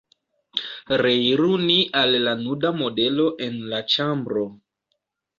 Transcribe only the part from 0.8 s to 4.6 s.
Reiru ni al la nuda modelo en la ĉambro.